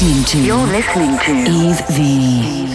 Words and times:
listening 0.00 0.24
to. 0.24 0.46
You're 0.46 0.66
listening 0.66 1.18
to. 1.18 1.32
Eve 1.50 1.80
V. 1.90 2.66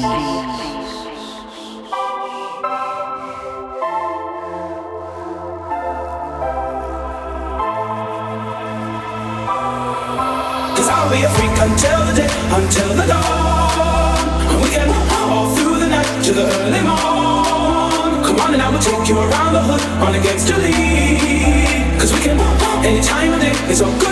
Cause 10.76 10.90
I'll 10.90 11.10
be 11.10 11.24
a 11.24 11.30
freak 11.30 11.50
until 11.58 12.06
the 12.06 12.14
day, 12.14 12.30
until 12.54 12.90
the 12.94 13.08
dawn. 13.08 14.62
We 14.62 14.70
can 14.70 14.90
all 15.32 15.56
through 15.56 15.80
the 15.80 15.88
night 15.88 16.24
to 16.26 16.32
the 16.32 16.44
early 16.44 16.82
morn. 16.82 18.24
Come 18.24 18.40
on 18.40 18.54
and 18.54 18.62
I 18.62 18.70
will 18.70 18.80
take 18.80 19.10
you 19.10 19.18
around 19.18 19.54
the 19.54 19.62
hood 19.62 19.82
on 20.06 20.14
against 20.14 20.48
the 20.48 20.60
lead. 20.60 22.00
Cause 22.00 22.14
we 22.14 22.20
can 22.20 22.40
any 22.86 23.02
time 23.02 23.34
of 23.34 23.42
day, 23.42 23.52
it's 23.72 23.82
all 23.82 23.92
good 24.00 24.05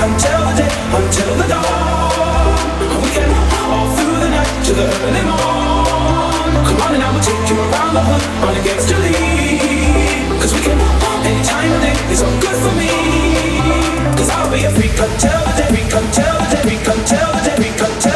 until 0.00 0.40
the 0.48 0.54
day, 0.60 0.72
until 0.92 1.32
the 1.40 1.46
dawn. 1.48 2.56
We 3.02 3.08
can 3.16 3.30
all 3.72 3.88
through 3.96 4.18
the 4.20 4.30
night 4.30 4.52
to 4.66 4.72
the 4.72 4.86
early 5.06 5.24
morn. 5.24 6.52
Come 6.66 6.80
on 6.84 6.94
and 6.96 7.02
I 7.02 7.08
will 7.12 7.24
take 7.24 7.44
you 7.48 7.56
around 7.56 7.92
the 7.96 8.02
world 8.04 8.24
on 8.46 8.54
against 8.60 8.88
the 8.88 8.98
lead. 8.98 10.40
Cause 10.40 10.52
we 10.54 10.60
can 10.60 10.78
any 11.26 11.42
time 11.42 11.72
of 11.72 11.80
day 11.80 11.96
It's 12.12 12.22
all 12.22 12.36
good 12.40 12.58
for 12.64 12.74
me. 12.76 12.92
i 12.92 14.36
I'll 14.36 14.50
be 14.50 14.64
a 14.64 14.70
freak 14.70 14.98
until 14.98 15.40
the 15.46 15.52
day, 15.56 15.68
freak 15.72 15.92
until 15.92 16.34
the 16.40 16.46
day, 16.52 16.62
freak 16.66 16.86
until 16.86 17.28
the 17.32 17.40
day, 17.46 17.56
freak 17.56 17.80
until 17.80 18.15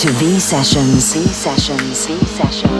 to 0.00 0.08
V 0.12 0.40
Sessions. 0.40 1.12
V 1.12 1.28
Sessions. 1.28 2.06
V 2.06 2.24
Sessions. 2.24 2.79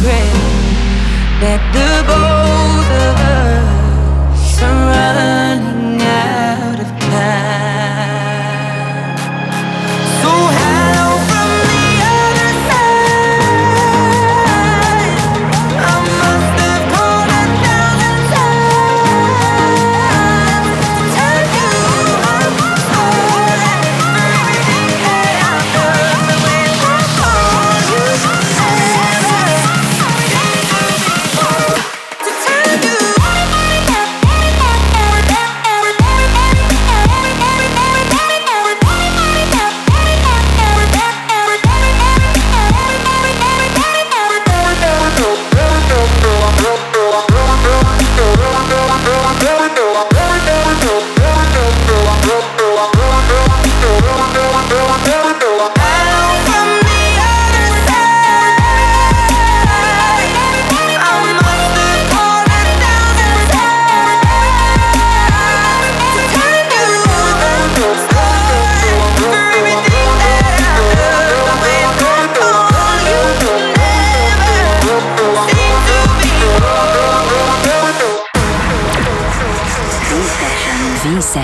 regret 0.00 0.32
that 1.40 1.60
the 1.74 1.90
boy 2.06 2.39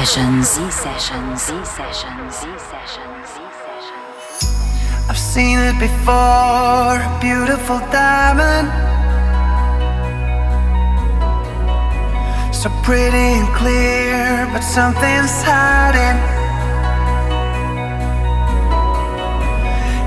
sessions. 0.06 0.56
These 0.56 0.74
sessions. 0.74 1.46
These 1.50 1.68
sessions. 1.68 2.34
These 2.44 2.62
sessions. 2.70 3.28
I've 5.08 5.18
seen 5.18 5.58
it 5.58 5.78
before, 5.80 6.96
a 7.10 7.18
beautiful 7.20 7.78
diamond. 7.90 8.68
So 12.54 12.70
pretty 12.84 13.26
and 13.38 13.48
clear, 13.54 14.48
but 14.52 14.60
something's 14.60 15.42
hiding. 15.42 16.18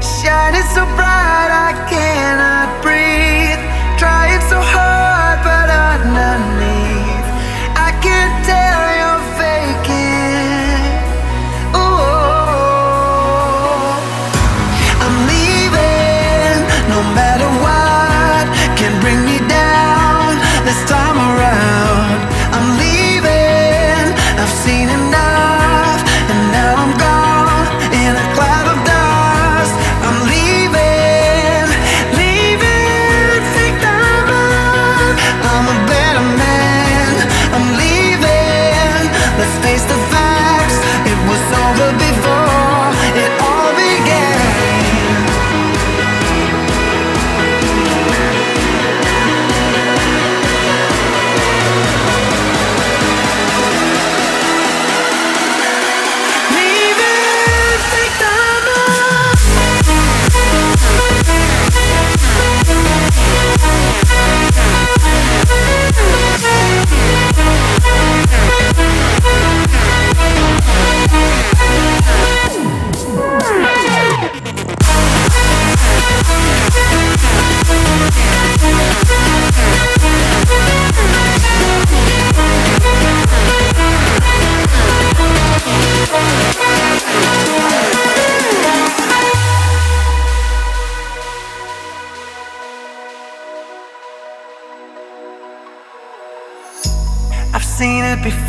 Shining 0.01 0.67
so 0.75 0.83
bright, 0.95 1.51
I 1.67 1.71
cannot 1.89 2.81
breathe. 2.81 3.28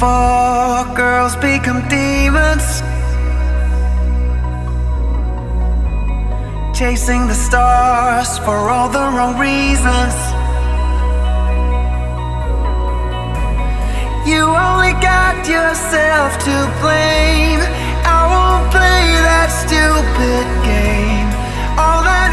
before 0.01 0.97
girls 0.97 1.37
become 1.37 1.87
demons. 1.91 2.81
Chasing 6.73 7.29
the 7.29 7.35
stars 7.35 8.39
for 8.39 8.71
all 8.73 8.89
the 8.89 9.05
wrong 9.15 9.39
reasons. 9.39 10.17
You 14.25 14.41
only 14.69 14.95
got 15.05 15.37
yourself 15.47 16.31
to 16.49 16.55
blame. 16.81 17.61
I 18.17 18.21
won't 18.33 18.73
play 18.73 19.05
that 19.29 19.49
stupid 19.53 20.47
game. 20.65 21.29
All 21.77 22.03
that 22.09 22.30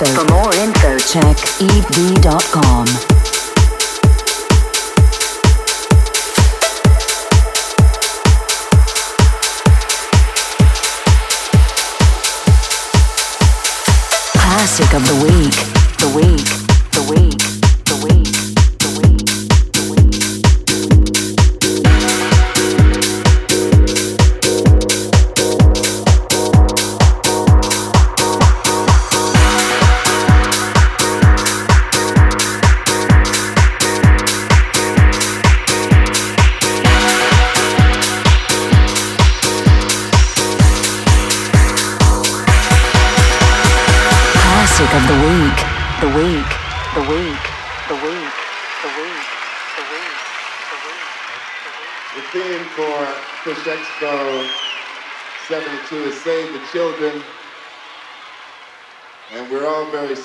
info, 0.00 0.14
for 0.14 0.32
more 0.32 0.54
info, 0.54 0.98
check 0.98 1.36
eb.com. 1.60 2.86
of 14.92 15.06
the 15.06 15.24
week. 15.24 15.29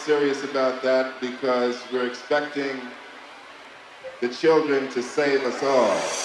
serious 0.05 0.43
about 0.43 0.83
that 0.83 1.19
because 1.19 1.81
we're 1.91 2.05
expecting 2.05 2.79
the 4.21 4.29
children 4.29 4.87
to 4.91 5.01
save 5.01 5.41
us 5.41 5.63
all. 5.63 6.24